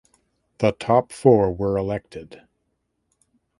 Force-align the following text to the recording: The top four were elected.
The 0.57 0.71
top 0.71 1.11
four 1.11 1.53
were 1.53 1.77
elected. 1.77 2.41